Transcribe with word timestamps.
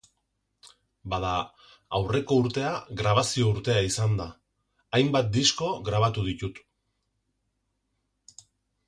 Bada, 1.13 1.33
aurreko 1.99 2.37
urtea 2.43 2.71
grabazio 3.01 3.51
urtea 3.51 3.83
izan 3.89 4.15
da, 4.21 4.27
hainbat 5.01 5.29
disko 5.37 5.69
grabatu 5.91 6.25
ditut. 6.31 6.59